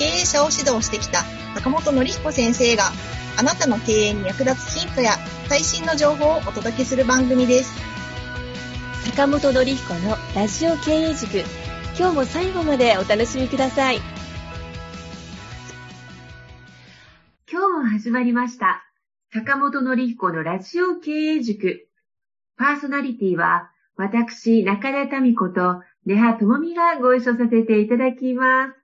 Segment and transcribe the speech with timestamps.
[0.00, 1.24] 経営者を指導してきた
[1.56, 2.84] 坂本典彦先生が
[3.38, 5.12] あなたの経営に役立つヒントや
[5.46, 7.78] 最新の情報をお届けする番組です。
[9.10, 11.44] 坂本典彦のラジオ経営塾
[11.98, 13.96] 今日も最後までお楽しみください
[17.50, 18.82] 今日も始まりました。
[19.34, 21.88] 坂本典彦のラジオ経営塾。
[22.56, 28.79] パーソナリティは、私、中田民子と、根葉智美がご一緒させていただきます。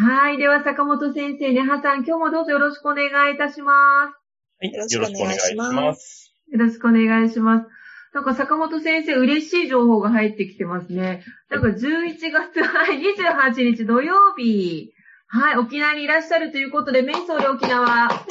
[0.00, 0.38] はい。
[0.38, 4.12] では、坂本先生、根葉さん、今日もどうぞよろしくお願いいたしまは
[4.60, 4.70] い。
[4.70, 6.34] よろしくお願いしますす。
[6.52, 7.66] よろしくお願いします。
[8.14, 11.24] なんか坂本先生、嬉しい情報が入ってきてますね。
[11.50, 14.92] なんか11月、はい、28日土曜日、
[15.26, 17.84] はい、沖縄にいらっしゃるということで、メイソール沖縄。
[17.84, 18.24] は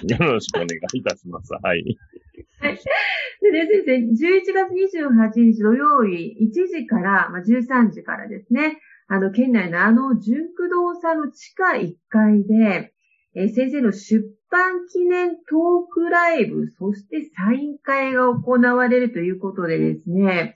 [0.00, 0.08] い。
[0.08, 1.52] よろしくお願いいたします。
[1.52, 1.82] はい。
[3.42, 8.78] でね、先生、11月28日土曜日、1時から、まあ、13時からですね、
[9.08, 12.92] あの、県内のあの、純駆動さんの地下1階で、
[13.34, 20.54] えー先生の出版記念トークライブ、そしてサイン会が行われるということでですね、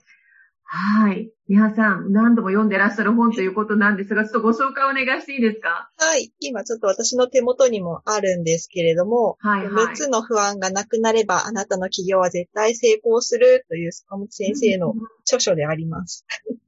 [0.75, 1.29] はい。
[1.47, 5.91] 皆さん、何度も読んでらっしゃる本ということなんですが、ちょっとご紹介お願いしていいですか？
[5.99, 6.33] はい。
[6.39, 14.95] 今ちょっと私の手元にもあるんですけれども、はいはい6つの不安がなくなればあなたの企業は絶対成功するという坂本先生の
[15.27, 16.25] 著書であります。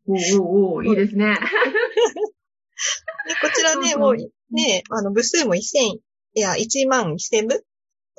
[0.08, 1.40] おーおーおーいいですね。
[3.28, 4.16] でこちらね、そうそうもう
[4.52, 6.02] ね、あの部数も1000、い
[6.36, 7.66] や、1万1000部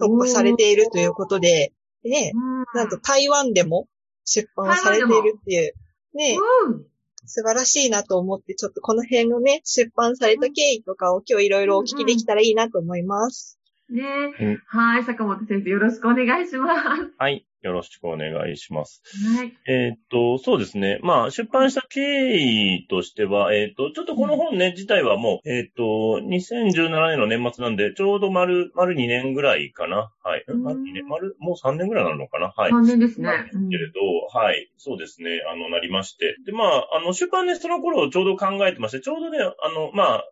[0.00, 2.32] 突破されているということで、ね、
[2.74, 3.86] なんと台湾でも
[4.26, 5.72] 出版されているっていう、
[6.14, 6.84] ね、うん。
[7.24, 13.58] 素晴らしいなと思って、ちょっとこの辺のね、出版された経緯とかを今日いろいろお聞きできたらいいなと思います。
[13.90, 14.02] ね
[14.40, 17.12] うんはい、坂本先生、よろしくお願いします。
[17.18, 17.46] はい。
[17.62, 19.02] よろしくお願いします。
[19.36, 19.52] はい。
[19.66, 21.00] えーっと、そうですね。
[21.02, 25.82] まあ、出版した経緯としては、えーっと、ちょっとこの本ね、自体はもう、えーっと、
[26.24, 30.12] 2017年の年末なんで、ちょうど丸、丸2年ぐらいかな。
[30.22, 30.44] はい。
[30.46, 32.52] うん丸2年、丸、もう3年ぐらいなのかな？
[32.56, 32.72] はい。
[32.72, 36.36] 3年ですねけれど、はい、そうですね、あの、なりまして。
[36.44, 40.24] で、まあ、あの、出版ね、その頃ちょうど考えてまして、ちょうどね、あの、まあ、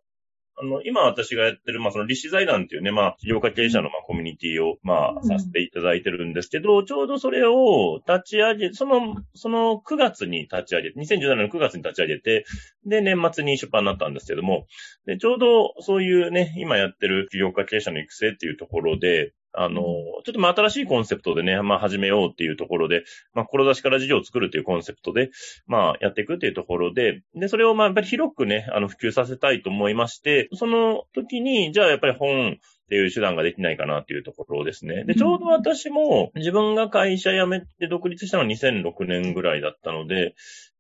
[0.57, 5.23] あの、今私がやってる、まあ、その、立志財団っていうね、まあ、企業家経営者の、まあ、コミュニティを、まあ、うん。
[5.25, 12.45] させていただいてるんですけど、ちょうどそれを立ち上げ、その、その9月に立ち上げて、2017年の9月に立ち上げて、
[12.87, 14.67] で、年末に出版になったんですけども、
[15.07, 23.05] で、ちょうどそういうね、今やってる企業家経営者の育成っていうところで、あの、ちょっとまあ新しいコンセプトでね、まあ始めようっていうところで、
[23.35, 25.31] まあ志から事業を作るっていうコンセプトで、
[25.67, 35.05] まあやっていくっていうところで、で、それをまあやっぱり広くね、あの普及させたいと思いまして、その時に、じゃあやっぱり本っていう手段ができないかなっていうところですね。
[35.05, 40.35] で、ちょうど私も自分が会社辞めて独立したのは2006年ぐらいだったので、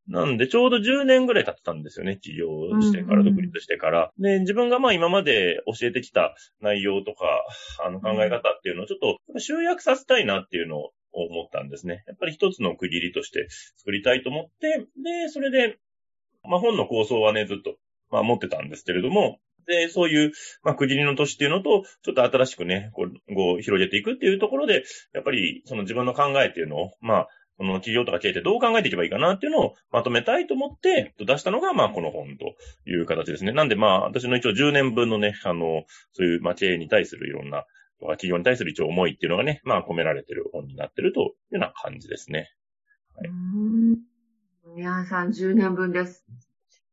[0.07, 2.47] なんで、ちょうど10年ぐらい経ってたんですよね、起業
[2.81, 4.13] してから、独立してから。
[4.19, 7.27] で、自分がまあ今まで教えてきた内容とか、
[7.85, 12.05] あの考え方っていうのをちょっと集約させたいなっていうのを思ったんですね。
[12.07, 15.79] やっぱり一つの区切りとして作りたいと思って、で、それで、
[16.43, 17.77] まあ本の構想はね、ずっと、
[18.11, 20.33] まあ持ってたんですけれども、で、そういう、
[20.63, 32.57] まあ、区切りの年っていうのと、ちょっと新しくね、こう、こう広げていくっていうところで、やっぱり、その自分の考えっていうのを、まあ、その企業とか経営ってどう考えていけばいいかなっていうのをまとめたいと思って出したのが、まあ、この本と
[32.91, 33.53] いう形ですね。
[33.53, 37.65] なんで、まあ、私の一応10年分のね、あの、そういう、まあ、経営に対するいろんな、
[38.01, 42.51] とか企業に対する一応思いっていうのがね、まあ、込められてる本になってるというような感じですね。
[43.19, 43.29] うー
[43.93, 44.15] ん
[44.77, 46.25] 皆さん10年分です。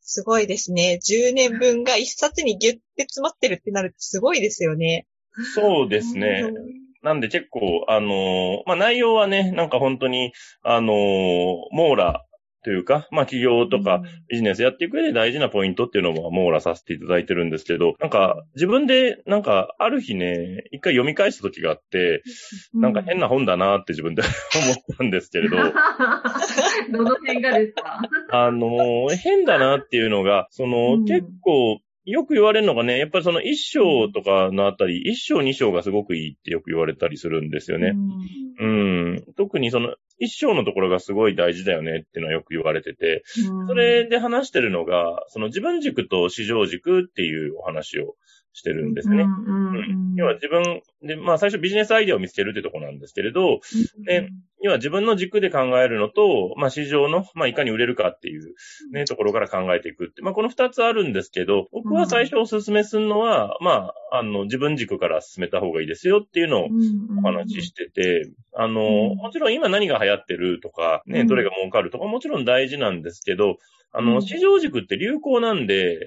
[0.02, 1.00] すごいですね。
[1.02, 5.08] 10年分が一冊にギュッて詰まってるってなるとすごいですよね。
[5.56, 6.44] そうですね。
[7.04, 10.34] なんで結構、あのーまあ、内容はね、なんか本当に、
[10.64, 10.96] あのー
[11.76, 12.26] 網羅
[12.64, 22.22] というか、まあ、企業とかビジネスやっていく上で大事なポイントっていうのも網羅させていただいてるんですけど、なんか自分で、なんかある日ね、一回読み返した時があって、
[22.76, 24.22] なんか変な本だなって自分で
[24.64, 25.58] 思ったんですけれど、
[26.92, 28.00] どの辺がですか？
[28.32, 31.06] あのー変だなっていうのが、その、うん。
[31.06, 37.94] 結構、よく言われるのがね、やっぱりその一章とかのあたり、一章二章がすごくいいってよく言われたりするんですよね。
[38.60, 39.24] うん。
[39.38, 43.24] 特にその、一章のところがすごい大事だよねっていうのはよく言われてて、
[43.68, 48.16] それで話してるのが、その自分軸と市場軸っていうお話を
[48.54, 49.24] してるんですね。
[49.24, 53.60] うん要は自分で、まあ最初ビジネスアイデアを見つけるってとこなんですけれど、
[54.06, 54.30] で
[54.64, 58.54] 要は自分の軸で考えるのと、まあ市場の、まあいかに売れるかっていう
[58.92, 60.22] ね、ところから考えていくって。
[60.22, 66.68] まあこの二つあるんですけど、僕は最初お勧めするのは、まあ、あの、自分軸から進めた方がいいですよっていうのを
[67.20, 73.58] お話ししてて、あの、もちろん今何が流行ってるとか、ね、どれが儲かるとかもちろん大事なんですけど、
[73.94, 76.00] あの、市場軸って流行なんで、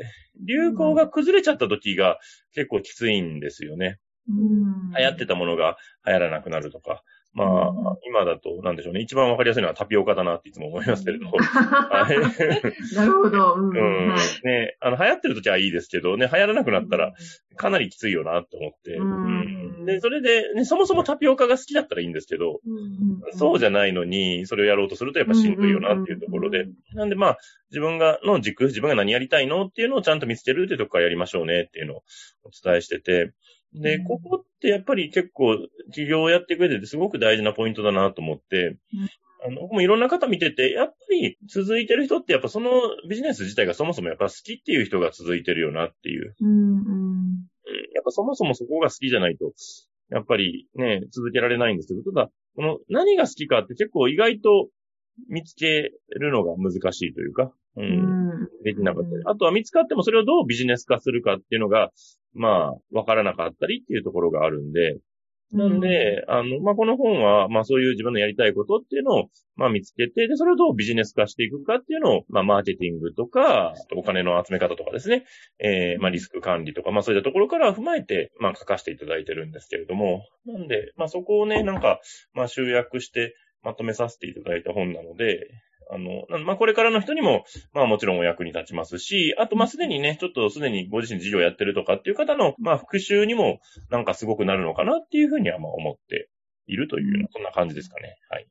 [0.47, 2.19] 流行が崩れちゃった時が
[2.55, 3.99] 結構きついんですよね。
[4.97, 7.03] 流行ってたものが流行らなくなるとか。
[7.35, 9.01] まあ、今だと、なんでしょうね。
[9.01, 11.27] 一番わかりやすいのはタピオカだなっていつも思いますけれど。
[11.35, 13.55] はい、なるほど。
[13.55, 13.71] うん。
[13.71, 13.81] う
[14.13, 14.15] ん
[14.45, 17.13] ね、あの、流行ってる時はいいですけど、ね、流行らなくなったら、
[17.57, 18.95] かなりきついよなって思って。
[18.95, 22.61] うん、で、それで、ね、そもそもタピオカが好きだったらいいんですけど、
[23.33, 26.67] そうじゃないのに、それをやろうとするとやっぱしんどいよなっていうところで。
[26.95, 27.39] なんでまあ、
[27.71, 32.03] 自分が、の軸、自分が何やりたいのっていうのをちゃんと見つけるっていうところからやりましょうねっていうのを
[32.45, 33.33] お伝えしてて、
[33.75, 35.57] で、ここってやっぱり結構、
[35.89, 38.77] 企業をやってくれててすごく大事なポイントだなと思って、
[39.47, 42.71] あの、僕もいろんな方見てて、やっぱり続いてる人ってやっぱその
[43.09, 46.35] ビジネス自体がそもそもやっぱ好きっていう人が続いてるよなっていう。
[46.41, 47.37] うん、うん、
[47.95, 49.53] やっぱそもそもそこが好きじゃないと、
[50.11, 54.69] やっぱりね、続けられないんですけど、ただ、この何が好きかって結構意外と
[55.29, 58.49] 見つけるのが難しいというか、うん。
[58.63, 59.23] できなかったり。
[59.27, 61.91] あとは見つかってもそれをどうビジネス化するかっていうのが、
[62.35, 64.99] まあ、わからなかったりっていうところがあるんで、
[65.53, 69.25] なんで、あの、まあ、この本は、まあ、そういう自分のやりたいことっていうのを、
[69.55, 75.25] まあ、見つけて、で、それをどうビジネス化していくかっていうのを、まあ、マーケティングとか、お金の集め方とかですね、
[75.61, 82.01] えー、まあ、リスク管理とか、まあ、そういったところから踏まえて、まあ、書かせていただいてるんですけれども、なんで、まあ、そこをね、なんか、
[82.33, 85.49] まあ、集約して、まとめさせていただいた本なので、
[85.91, 93.61] あの、まあ、これからの人にも、まあ、もちろんお役に立ちますし、あと、ま、すでにね、ちょっとすでにご自身事業やってるとかっていう方の、まあ、復習にも、
[93.91, 96.29] なんかすごくなるのかなっていうふうには、ま、思って
[96.67, 98.17] いるというような、そんな感じですかね。
[98.29, 98.47] はい。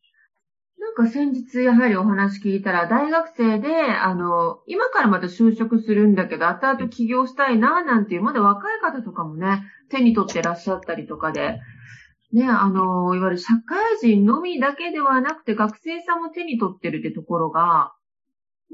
[0.83, 11.61] なんか先日やはりお話聞いたら、大学生で、あの、今からまた就職するんだけど、後々起業したいな、なんていう、まだ若い方とかもね、手に取ってらっしゃったりとかで、
[12.33, 17.93] ね、あの、いわゆる社会人のみだけではなくて学生さんも手に取ってるってところが、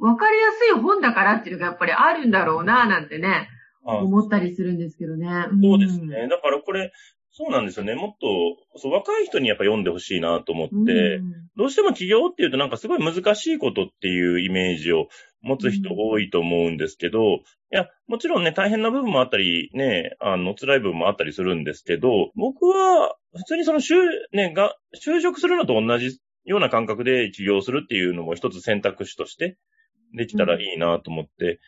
[0.01, 3.49] わかりやすい本だからっていうのがやっぱりあるんだろうな、なんてね、
[3.83, 5.27] 思ったりするんですけどね。
[5.61, 6.27] そうですね。
[6.29, 6.91] だからこれ、
[7.31, 7.95] そうなんですよね。
[7.95, 10.73] もっと、そう、若い人にやっぱ読んでほしいなと思って、
[11.17, 15.09] うん、どうしても起業っていうとなんかすごい難しいことっていうイメージを
[15.41, 17.39] 持つ人多いと思うんですけど、うん、い
[17.71, 23.95] や、もちろんね、大変な部分もあったり、ね、あの、辛い部分もあったりするんですけど、僕は、普通にその、就、
[24.31, 29.57] ね、が、就職するのと同じような感覚で起業するっていうのも一つ選択肢として
[30.15, 31.59] できたらいいなと思って、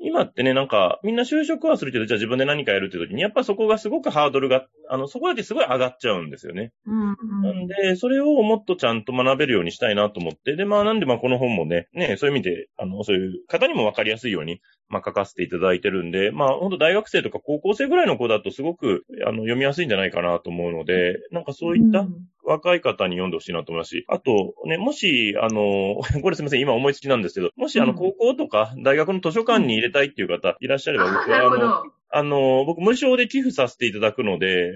[0.00, 6.72] 今ってね、なんか、みんな就職はするけど、じゃあ自分で何かやるって時に、やっぱそこがすごくハードルが、あの、そこだけすごい上がっちゃうんですよね。
[6.86, 22.06] うんうん、なんで、それをもっとちゃんと学べるようにしたいなと思って、で、まあなんでまあこの本もね、ね、そういう意味で、あの、そういう方にもわかりやすいように、まあ書かせていただいてるんで、まあ本当大学生とか高校生ぐらいの子だとすごく、あの、読みやすいんじゃないかなと思うので、なんかそういった、
[22.44, 34.72] 若い方に読んでほしいなと思いますし、あと、ね、もし、あの、 これすみません、今思いつきなんですけど、もし、あの、高校とか大学の図書館に入れたいっていう方いらっしゃれば、僕は、あの、あの、僕無償で寄付させていただくので、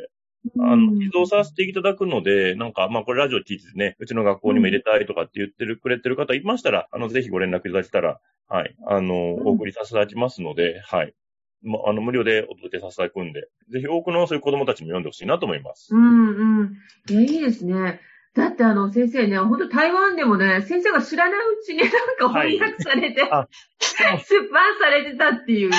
[0.59, 11.15] あの、寄贈させていただくので、なんか、まあ、これラジオ聞いてね、うちの学校にも入れたいとかって言ってる、くれてる方いましたら、あの、ぜひご連絡いただけたら、はい、あの、お送りさせていただきますので、はい。
[11.63, 15.95] ま、あの、無料でお届けさせていただくんで、ぜひ多くのそういう子供たちも読んでほしいなと思います。
[15.95, 16.73] うんうん。
[17.09, 18.01] いや、いいですね。
[18.35, 25.71] だってあの先生ね、本当台湾でもね、先生が知らないうちになんか翻訳されて、はい、出版されてたっていう、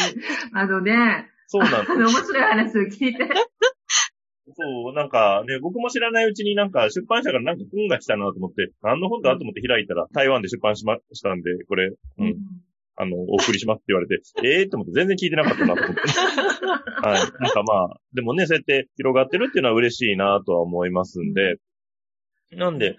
[0.54, 1.92] あのね、そうなんです。
[1.92, 3.28] あの、面白い話を聞いて。
[4.52, 12.36] そう、なんかね、僕も知らないうちになんか出版社からなんか本が来たなと思って、何の本だと思って開いたら、台湾で出版しましたんで、これ、うん。
[12.96, 16.02] あの、お送りしますって言われて、え えー、って思って全然聞いてなかったなと思って。
[17.02, 17.42] はい。
[17.42, 21.56] なんかまあ、でもね、そうやって広がってるっていうのは嬉しいなとは思いますんで、
[22.52, 22.98] なんで、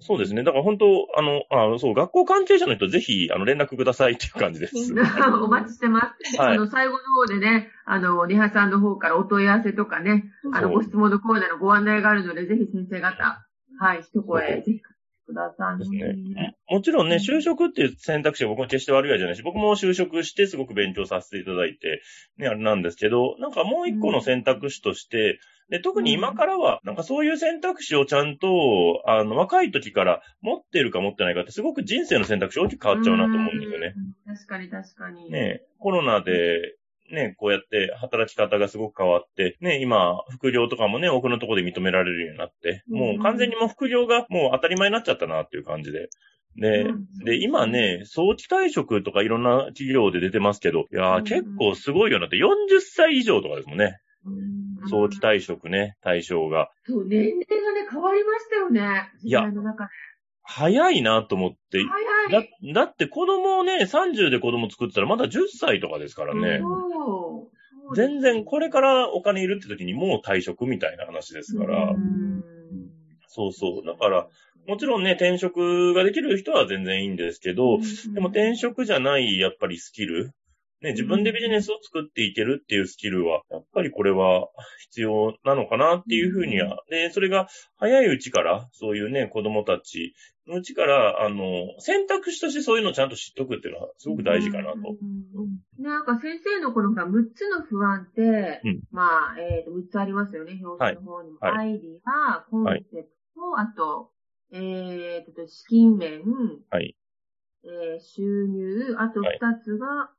[0.00, 0.42] そうですね。
[0.42, 4.74] だから本当、あの、あそう、学校関係者の人ぜひ、あの、連絡くださいっていう感じです。
[5.42, 6.36] お待ちしてます。
[6.38, 13.44] はい、あの、最後の方でね、あの、リハさんの方からお問い合わせとかね、あの、ご質問のコーナーのご案内があるので、ぜひ先生方、
[13.78, 14.97] はい、一声、ぜひく
[15.28, 15.90] ください。
[15.90, 16.54] ね。
[16.68, 22.00] もちろんね、うん就職っていう選択肢は僕も決して悪いわけじゃないし、僕も就職してすごく勉強させていただいて、
[22.38, 33.92] ね、あれなんですけど、なんかもう一個の選択肢として、で、特に今からは、なんかそういう選択肢をちゃんと、あの、若い時から持ってるか持ってないかって、すごく人生の選択肢大きく変わっちゃうなと思うんですよね。
[34.26, 34.34] うん。
[34.34, 35.30] 確かに確かに。
[35.30, 36.77] ね、コロナで、
[37.10, 46.08] ね、こうやって働き方がすごく変わって、ね、今、副業とかもね、多くのところで認められるようになって、もう完全にもう副業がもう当たり前になっちゃったなっていう感じで。
[46.56, 53.98] で、うんで、今ね、早期退職とかいろんな企業で出てますけど、いやー、うん結構すごいよなって、40歳以上とかですもんね。
[54.24, 56.70] うん早期退職ね、対象が。
[56.84, 59.10] そう、年齢がね、変わりましたよね。
[59.22, 59.90] いやの中で
[60.50, 61.78] 早いなと思って。
[61.78, 61.84] だ
[62.30, 62.72] 早い。
[62.72, 66.60] だって子供をね、30で子供作ってたらまだ10歳とかですからね。
[67.94, 71.90] 全然これからお金いるって時にもう退職みたいな話ですから。
[71.90, 72.42] うん
[73.28, 73.86] そうそう。
[73.86, 74.26] だから、
[74.66, 77.78] もちろんね、転職ができる人は全然いいんですけど、
[78.14, 80.32] でも転職じゃない、やっぱりスキル。
[80.80, 84.48] ね、自分でビジネスを作っていけるっていうスキルは、やっぱりこれは
[84.90, 86.84] 必要なのかなっていうふうには。
[86.88, 90.14] で、それが早いうちから、そういうね、子供たち
[90.46, 91.44] のうちから、あの、
[91.80, 94.78] 選択肢としてそういうのをちゃんと知っとくっていうのはすごく大事かなと。
[95.78, 101.38] なんか先生のこのほら6つの不安って、うんまあ、えっ、と、6つありますよね、表紙の方にも。
[101.40, 104.12] はいはアイディア、コンセプト、あと、
[104.52, 106.22] えっ、と、資金面、
[106.70, 106.94] はい。
[107.64, 109.24] えー収入、あと2
[109.62, 110.10] つが、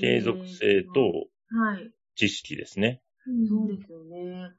[0.00, 1.90] 継続性とえーはい。
[2.14, 3.02] 知識ですね。
[3.48, 4.50] そうですよね。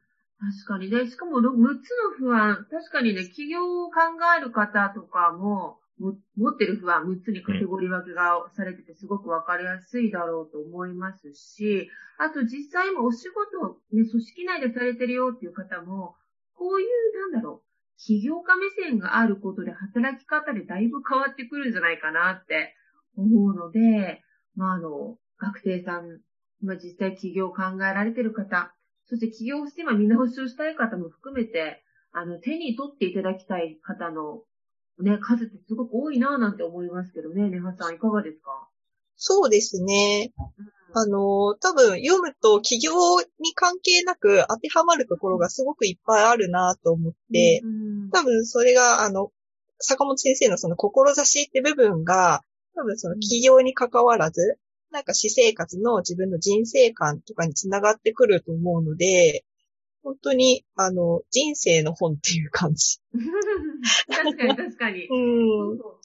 [0.65, 1.09] 確かにね。
[1.09, 1.89] しかも6つ
[2.21, 4.01] の不安、確かにね、企業を考
[4.37, 16.15] える方とかも、も持ってる不安6つにカテゴリー分けがされててすごくわかりやすいだろうと思いますし、あと実際今お仕事、ね、組織内でされてるよっていう方も、
[16.55, 22.73] こういう、なんだろう、企業家目線があることで働き方でだいぶ変わってくるんじゃないかなって
[23.15, 24.23] 思うので、
[24.55, 26.19] まあ、あの、学生さん、
[26.61, 28.71] 今実際企業を考えられてる方、
[29.09, 31.83] そして起業して今見直しをしたい方も含めて、
[32.13, 34.43] あの、手に取っていただきたい方の、
[34.99, 37.49] ね、数ってすごく多いなぁなんて思いますけどね。
[37.49, 38.67] ネハさんいかがですか？
[39.17, 40.31] そうですね。
[40.93, 42.91] あの、多分読むと企業
[43.39, 49.31] に関係なく当てはまるところがすごくいっぱいあるなと思って、うん多分それが、あの、
[49.79, 52.43] 坂本先生のその志って部分が、
[52.75, 54.57] 多分その企業に関わらず、
[54.91, 59.45] なんか私生活の自分の人生観とかにつながってくると思うので、
[60.03, 62.99] 本当に、あの、人生の本っていう感じ。
[64.09, 65.07] 確かに確かに。
[65.07, 65.77] うん。
[65.77, 66.01] そう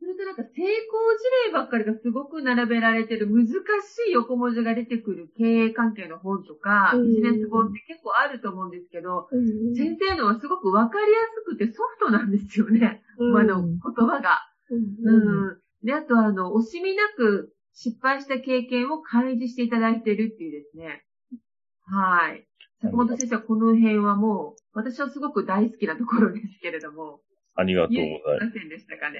[0.00, 3.52] それとなんか成功事例ばっかりがすごく並べられてる難し
[4.08, 13.02] い横文字が出てくる経営関係の本とか、うんビジネス本って結構あると思うんですけど、うん先生のはすごくわかりやすくてソフトなんですよね。
[13.18, 14.40] あの、言葉が。
[14.70, 15.86] うんうん。
[15.86, 21.04] で、あとあの、惜しみなく失敗した経験を開示していただいてるっていうですね。
[21.86, 22.46] はい。
[22.82, 27.20] 坂本先生はこの辺はもう、私はすごく大好きなところですけれども、
[27.54, 28.46] ありがとうございいます。
[28.46, 29.18] ませんでしたかね。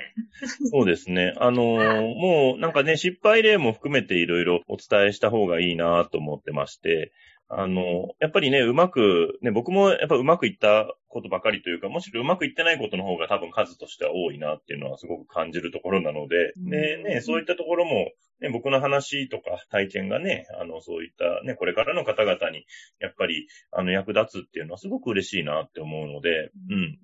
[0.71, 1.35] そうですね。
[1.37, 7.13] あのーもうなんかね、失敗例も含めていろいろお伝えした方がいいなと思ってまして、
[7.53, 22.65] あのーやっぱりね、うまく、ね、僕もやっぱうまくいったことばかりというか、むしろうまくいってないことの方が多分数としては多いなっていうのはすごく感じるところなので、うんで、ね、そういったところも、ね、僕の話とか体験がね、あの、そういったね、これからの方々に、
[23.01, 26.99] やっぱり、あの、役立つっていうのはすごく嬉しいなって思うので、うん。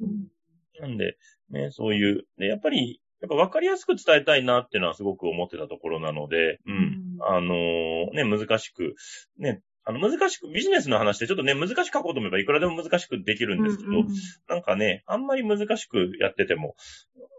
[0.81, 1.17] なんで、
[1.51, 6.77] ね、そういう、で、やっぱり、やっぱ分かりやすく伝えたいなっていうのはすごく思ってたところなので、うん。
[6.77, 8.95] うんあのーね、難しく、
[9.39, 14.07] ね、あの、難しく、ビジネスの話ってちょっとね、難しく書こうと思えばいくらでも難しくできるんですけど、うんうん
[14.49, 16.75] なんかね、あんまり難しくやってても、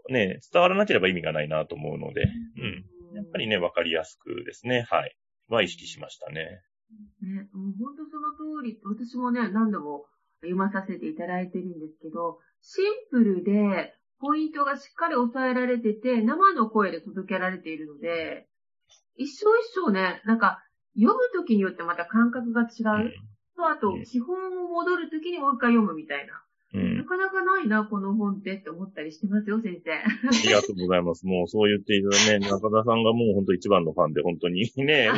[0.08, 2.22] ね、伝わらなければ意味がないなと思うので、
[2.56, 3.16] うん。
[3.16, 5.14] やっぱりね、分かりやすくですね、はい。
[5.48, 6.62] は意識しましたね。
[7.20, 10.06] ね、もう本当その通り、私もね、何度も
[10.40, 18.48] 読まさせていただいてるんですけど、シンプルで、ポイントがしっかり抑えられてて、生の声で届けられているので、
[19.16, 20.64] 一生一生ね、なんか、
[20.94, 23.12] 読むときによってまた感覚が違う。
[23.58, 26.42] と、あとうん、基本を戻るときにもう一回読むみたいな。
[26.74, 26.98] うん。
[26.98, 29.92] なかなかないな、この本ってって思ったりしてますよ、先生。
[29.92, 30.04] あ
[30.44, 31.24] りがとうございます。
[31.26, 35.10] もうそう言っていただね、中田さんがもう本当一番のファンで、本当に ね、ね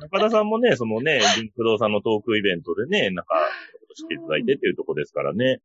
[0.00, 3.34] 中田さんもね、そのね、リンクドーさんのトークイベントでね、なんか、
[3.94, 5.60] していただいてっていうとこですからね。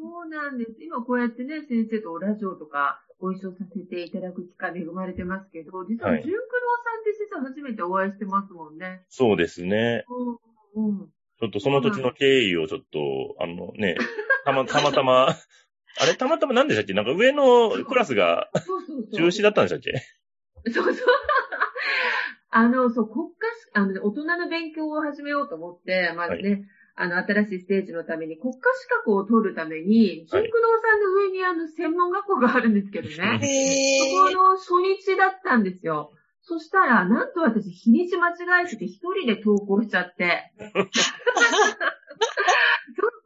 [0.00, 0.82] そうなんです。
[0.82, 6.40] 今こうやってね、先生とラジオとかご一緒させていただく機会恵まれてますけど、実ははい純九郎
[6.84, 9.02] さんって先生初めてお会いしてますもんね。
[9.10, 10.04] そうですね。
[10.74, 10.88] うん。
[10.88, 11.08] うん。
[11.40, 13.96] ちょっとその土地の経緯をちょっと、あのね、
[14.44, 16.94] たま、たまたま、あれ、たまたま何でしたっけ？
[16.94, 19.10] なんか上のクラスがそうそうそう。
[19.12, 20.72] 中止だったんでしたっけ？
[20.72, 21.06] そうそう。
[22.52, 26.64] あの、そう、国家し、あのね、大人の勉強を始めようと思って、まずね、
[26.96, 33.14] あの、新しいステージのために国家資格を取るために、はい純駆動さんの上にあの、専門学校があるんですけどね。
[33.42, 36.12] へそこの初日だったんですよ。
[36.42, 40.52] そしたら、なんと私、日にち間違えてて一人で投稿しちゃって。
[40.60, 40.86] ちょっ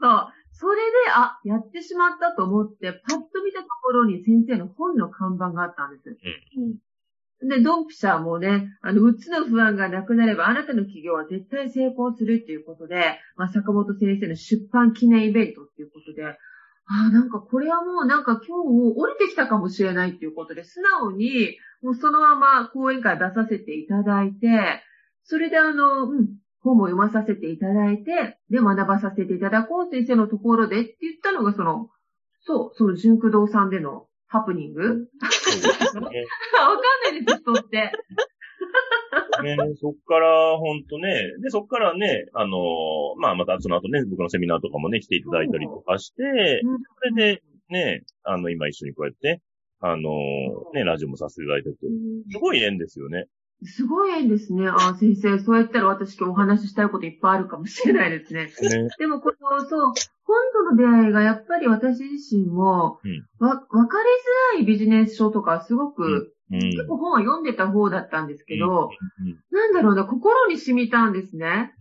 [0.01, 6.17] と、それで、あ、やってしまったと思って、パッと見たところに先生の本の看板があったんです。
[7.49, 16.37] で、ドンピシャもね、あの、うつの不安がなくなれば、あなたの企業は絶対成功するっていうことで、まあ、坂本先生の出版記念イベントっていうことで、あ
[16.87, 24.83] あ、なんかこれはもうなんか今日降りてきたかもしれないっていうことで、素直に、もうそのまま講演会出させていただいて、
[25.25, 26.29] それであの、うん、
[26.61, 31.89] 本も読まさせていただいて、で、学ばさせていただこう先生のところでって言ったのが、その、
[32.41, 34.83] そう、その純駆動さんでのハプニング？
[34.83, 35.07] ね。
[36.01, 37.93] わかんないです、人って。
[39.43, 46.23] ね、そっから、ほんとね、で、そっからね、あのーまあ、またその後ね、僕のセミナーとかもね、来ていただいたりとかして、
[46.65, 49.41] うんそれで、ね、あの、今一緒にこうやって、
[49.81, 51.77] あのーね、ラジオもさせていただいてて、
[52.31, 53.27] すごい縁ですよね。
[53.65, 54.69] すごい縁ですね。
[54.69, 58.47] ああ、先生、そうやったら私今日お話ししたいこといっぱいあるかもしれないですね。
[58.47, 58.89] ね。
[58.99, 59.93] でも、この、そう、
[60.25, 66.61] 本との出会いがやっぱり私自身も、うんわ、わかりづらいビジネス書とかすごく、うん。
[66.61, 71.73] 結構本は読んでた方だったんですけど、うんなんだろうな、心に染みたんですね。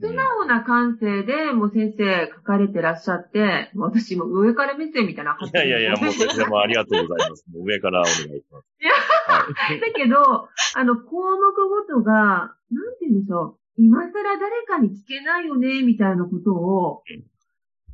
[0.00, 7.44] 素直な感性で、もう先生書かれてらっしゃって、私も上から目線みたいな発いやいやいや、もう、それもありがとうございます。
[7.52, 8.66] もう上からお願いします。
[8.80, 9.80] いやはい。
[9.80, 10.16] だけど、
[10.74, 13.60] あの、項目ごとが、なんて言うんでしょう。
[13.78, 17.02] 今更誰かに聞けないよね、みたいなことを、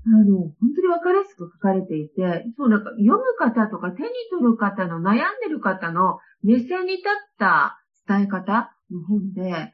[0.06, 9.72] あの、本当にわかりやすく書かれていて、そう、なんか読む方とか手に取る方の悩んでる方の目線に立った伝え方の本で、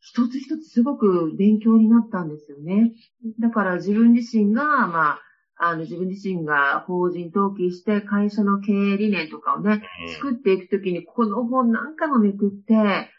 [0.00, 2.92] 一つ一つすごく勉強になったんですよね。
[3.40, 5.20] だから自分自身が、まあ、
[5.56, 9.82] あの、自分自身が法人登記して会社の経営理念とかをね、
[10.14, 13.10] 作っていくときに、この本何回もめくって、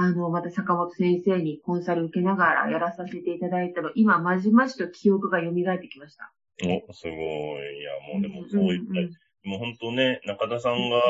[0.00, 6.32] あの、また坂本先生にコンサル受けながらやらさせていただいたの、今、まじまじと記憶が蘇ってきました。
[6.62, 7.16] お、すごい。
[7.16, 11.02] いや、もうでもそういった、もう本当ね、中田さんが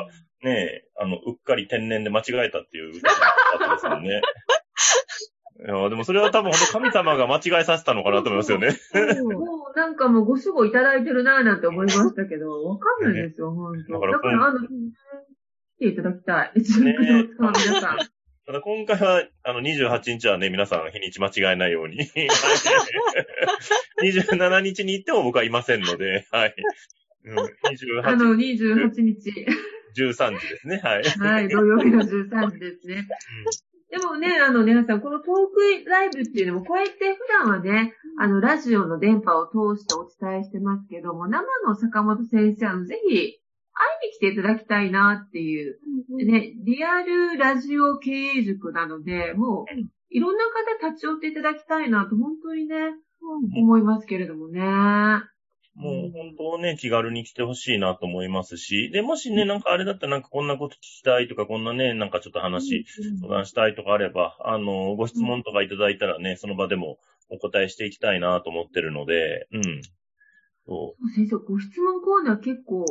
[0.42, 3.14] ね、あの、うっかり天然で間違えたっていう歌だ
[3.56, 4.22] ったですもんね。
[5.60, 8.68] いや、でもそれは多分本当神様が間違えさせたのかなと思いますよね。
[9.22, 14.66] もうなんかもうご守護いただいてるなぁなんて思いましたけど、 わかんないですよ、本当だからだから、あの、来
[15.78, 16.52] ていただきたい。
[16.62, 18.17] 一力の使う皆さん。
[18.48, 21.98] ただ今回は、あの、28日はね、皆さん日にち間違えないように。
[24.02, 26.54] 27日に行っても僕はいませんので、はい。
[27.26, 29.46] うん、あ28、の、28日。
[29.94, 31.02] 13時ですね、はい。
[31.02, 33.06] はい、土曜日の13時ですね。
[33.90, 43.42] でもね、あの、皆さん、このトークライブっていうのも、こうやって普段はね、あの、ラジオの電波を通してお伝えしてますけども、生の坂本先生、あの、ぜひ、
[43.78, 45.78] 会いに来ていただきたいなっていう、
[46.26, 49.64] ね、リアルラジオ経営塾なので、もう、
[50.10, 50.44] いろんな
[50.80, 52.76] 方立ち寄っていただきたいなと、本当にね、
[53.56, 54.60] 思いますけれどもね。
[55.78, 62.84] もう本当ね、気軽に来てほしいなと思いますし、で、もしね、なんかあれだったらなんかこんなこと聞きたいとか、こんなね、なんかちょっと話、
[63.20, 66.98] 相談したいとかあれば、あの、ご質問とかいただいたらね、その場でも
[67.30, 69.82] お答えしていきたいなと思ってるので、うん。
[70.66, 72.84] そ先生、ご質問コーナー結構、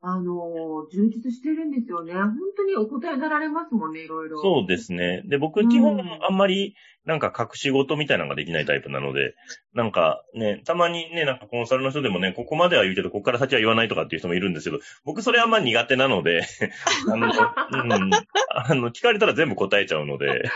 [0.00, 2.12] あの、充実してるんですよね。
[2.14, 4.40] 本当にお答えになられますもんね、いろいうろ。
[4.40, 5.22] そうですね。
[5.26, 9.34] で、僕うん基本あんまりなんか隠し事みたいなのができないタイプなので、
[9.74, 16.42] なんかね、たまにね、なんかコンサルの人でもね、ここまでは言うけど、ここから先は言わないとかっていう人もいるんですけど、僕それあんま苦手なので、
[17.10, 18.10] あの、うん、
[18.50, 20.48] あの、聞かれたら全部答えちゃうので、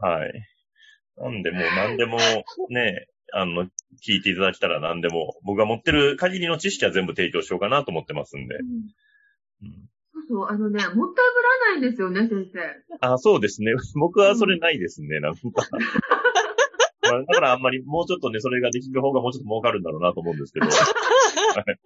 [0.00, 0.46] はい。
[1.16, 2.18] なんでもう何でも
[2.68, 3.64] ね、あの、
[4.06, 8.56] 聞いていただけたら何でも、僕が持ってる限りの知識は全部提供しようかなと思ってますんで。
[8.56, 9.80] うん
[10.12, 12.60] そうそう、あのね、もったいぶらないんですよね、先生。
[13.00, 13.72] あ、そうですね。
[13.98, 15.40] 僕はそれないですね、なんか。
[17.02, 20.66] まあだからあんまり、もうちょっとね、それができる方がもうちょっと儲かるんだろうなと思うんですけど。
[20.70, 20.72] は
[21.62, 21.80] い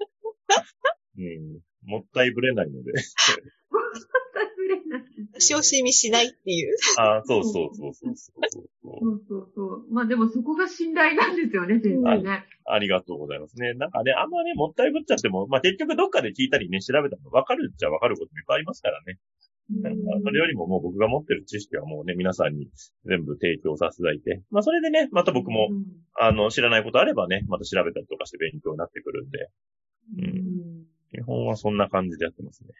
[1.17, 2.93] うん、もったいぶれないので。
[2.93, 3.03] もっ
[4.35, 5.07] たいぶれないね
[5.39, 6.77] 小しみしないっていう。
[6.99, 8.65] あそうそうそうそうそう
[9.01, 9.93] そうそうそう。
[9.93, 12.45] まあでもそこが信頼なんですよね、先生ね。
[12.67, 13.75] ありがとうございますね。
[13.75, 19.19] なんかね、あんまね、もったいぶっちゃっても、まあ結局どっかで聞いたりね、調べたらわかるっちゃわかることもいっぱいありますからね。
[19.71, 22.69] なんかそれよりももう僕が持ってる知識はもうね、皆さんに
[23.07, 25.85] 全部提供させていただいて、まあそれでね、また僕も、うん
[26.17, 29.49] あの、知らないことあればね、また調べたりとかして勉強になってくるんで、
[30.19, 32.71] うん基本はそんな感じでやってますね。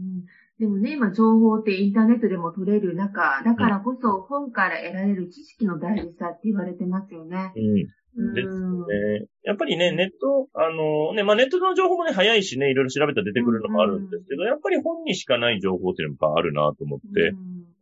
[0.00, 0.24] うん
[0.58, 7.52] でもね、今情報ってインターネットでも取れる中、だからこそ本から得られる知識の大事さって言われてますよね。
[7.54, 8.32] うん。
[8.34, 9.26] ですうんね。
[9.44, 17.34] やっぱりね、ネット、あのね、まあネットの情報もね、早いしね、いろいろ調べたら出てくるのもあるんですけど、やっぱり本にしかない情報っていうのもあるなと思って、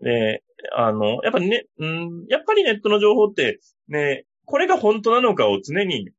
[0.02, 0.42] で、
[0.76, 6.10] あの、やっぱりね、うん、やっぱりネットの情報って、ね、これが本当なのかを常に、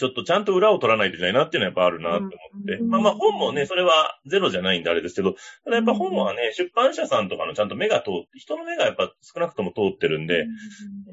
[0.00, 2.28] ちょっとちゃんと裏を取らないといけないなっていうのはやっぱあるなと思っ
[2.66, 2.76] て。
[2.76, 5.34] うんまあまあ本もね、それはゼロじゃないんであれですけど、
[5.64, 10.46] ただやっぱ本はね、出版社さんとかのちゃんと目が通って、人の目がやっぱ少なくとも通ってるんで、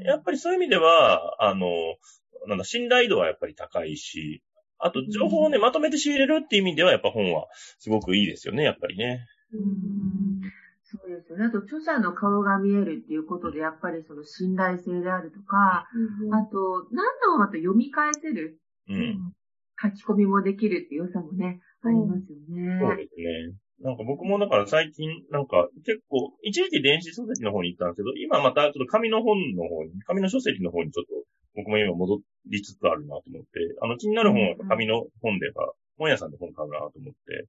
[0.06, 1.67] やっぱりそういう意味では、あの、
[2.47, 4.41] なんだ、信頼度はやっぱり高いし、
[4.80, 7.47] あと情報をね、まとめて仕入れるっていう意味では、やっぱ本は
[7.80, 9.26] すごくいいですよね、やっぱりね。
[9.52, 10.28] うん
[10.89, 11.45] そうですよね。
[11.45, 15.86] あと、著者の顔が見えるっていうことで、やっぱりその信頼性であるとか、
[16.32, 18.58] あと、何度もまた読み返せる、
[18.89, 19.34] うん。
[19.82, 22.80] 書き込みもできるっていう良さもね、ありますよね。
[22.82, 23.54] そうですね。
[23.82, 31.13] なんか僕もだから最近、なんか結構、一時期電子書籍の方に行ったんですけど、今またちょっと紙の本の方に、紙の書籍の方にちょっと、
[31.56, 32.19] 僕も今戻
[32.50, 33.47] りつつあるなと思って、
[33.82, 37.45] あの気になる本は紙の本では、本屋さんで本買うなと思って、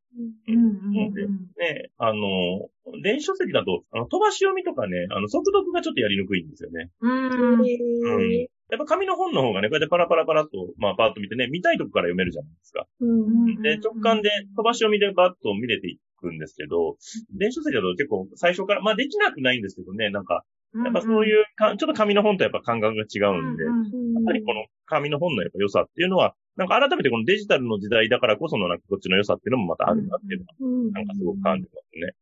[0.49, 2.69] うんうんでうんね、あの、
[3.03, 6.91] 電子書籍だと、あの、飛ばし読みとかね、あの、速読がちょっとやりにくいんですよね。
[7.01, 7.61] うん。
[7.61, 8.49] うん。
[8.71, 12.87] やっぱ紙の本の方がね、こうやってパラパラパラっと、まあ、パーッと見てね、見たいとこから読めるじゃないですか。
[13.01, 16.97] うんで、直感で飛ばし読みでバッと見れていくんですけど、
[17.33, 32.13] 電子書籍だと結構最初から、まあできなくないんですけどね、なんか、やっぱそういうか、ちょっと紙の本とやっぱ感覚が違うんで、やっぱりこの紙の本のやっぱ良さっていうのは、なんか改めてこのデジタルの時代だからこそのなんかこっちの良さっていうのもまたあるなっていうのは、なんかすごく感じますね。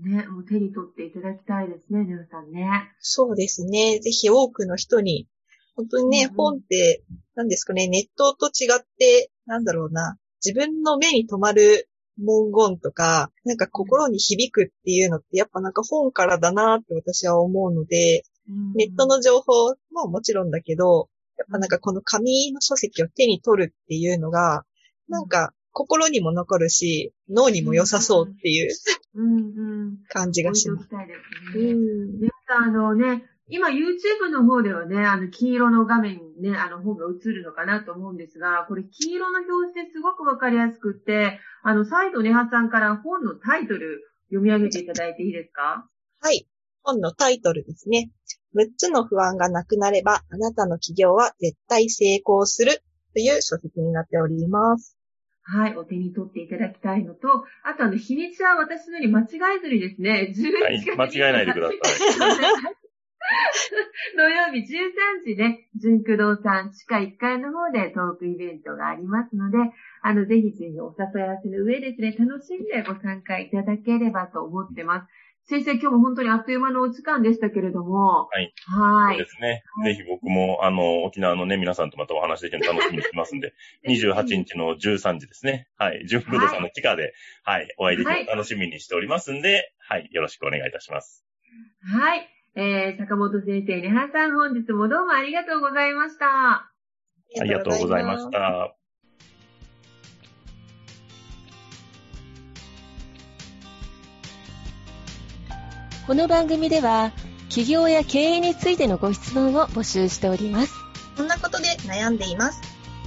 [0.00, 2.90] ね、もう手に取っていただきたいですね、皆さんね。
[2.98, 4.00] そうですね。
[4.00, 5.28] ぜひ多くの人に、
[5.76, 6.34] 本当にね、うんうん。
[6.36, 7.02] 本って、
[7.34, 18.24] 何ですかね、ネットと違って、なんだろうな、自分の目に留まる文言とか、なんか心に響くっていうのって、やっぱなんか本からだなって私は思うので、
[18.76, 24.64] ネットの情報ももちろんだけど、やっぱなんかこの紙の書籍を手に取るっていうのが、
[25.08, 28.70] なんか心にも残るし、脳にも良さそうっていう
[29.14, 29.98] うんうん。
[30.08, 30.88] 感じがします。
[31.54, 32.20] うん。
[32.20, 45.88] 皆さん、あのね、今 YouTube の方ではね、あの黄色の画面にね、あの本が映るのかなと思うんですが、これ黄色の表示ですごくわかりやすくって、あの、再度ネハさんから本のタイトル読み上げていただいていいですか？
[46.20, 46.46] はい。
[46.82, 48.10] 本のタイトルですね。
[48.56, 52.82] 6つの不安がなくなれば、あなたの企業は絶対成功する
[53.14, 54.96] という書籍になっております。
[55.42, 61.78] はい、お手に取っていただきたいのと、あとあの、日にちは私のように間違えずにですね、11月、はい間違えないでください。
[64.16, 69.58] 土曜日13時ね、純駆動さん地下1階の方でトークイベントがありますので、
[70.02, 75.06] あの、ぜひぜひお誘い合わせの上ですね、楽しんでご参加いただければと思ってます。
[75.46, 78.54] 先生、今日も本当にあっという間のお時間でしたけれども、はい。
[78.66, 79.30] はいそうで。
[79.30, 79.62] すね。
[79.76, 83.52] はいぜひ僕も、あの、沖縄のね、皆さんとまたお話できるの楽しみにしてますんで、
[83.88, 85.66] 28日の13時ですね。
[85.76, 86.06] はい。
[86.06, 91.26] 純空洞さんの地下で、はい、お会いできるの楽しみにしておりますんで、はい、よろしくお願いいたします。
[91.82, 92.39] はい。
[92.56, 96.26] えー、坂本先生、ねはさん、本日もどうもありがとうございました。
[96.26, 98.28] ありがとうございまし。
[98.28, 98.74] た。
[106.08, 107.12] この番組では
[107.50, 110.74] 企業や経営についてのご質問を募集しております。
[111.16, 112.60] こんなことで悩んでいます。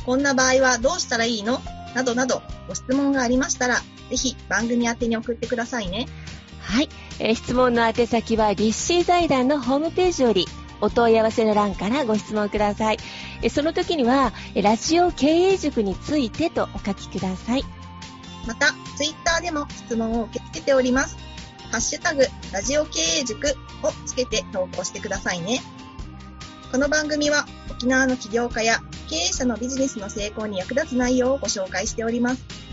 [0.05, 1.59] こんな場合はどうしたらいいの？
[1.95, 3.75] などなど、ご質問がありましたら、
[4.09, 6.07] ぜひ番組宛てに送ってくださいね。
[6.73, 10.47] はい、えー質問の宛先は立志財団のホームページより
[10.81, 12.97] お問い合わせの欄からご質問ください。
[13.43, 17.63] えその時にはラジオ経営塾についてとお書きください。
[18.47, 21.15] また、ツイッターでも質問を受け付けております。
[21.69, 23.49] ハッシュタグ、ラジオ経営塾
[23.83, 25.61] をつけて投稿してくださいね。
[26.71, 28.79] この番組は沖縄の起業家や
[29.11, 32.72] 経営者のビジネスの成功に役立つ内容をご紹介しております。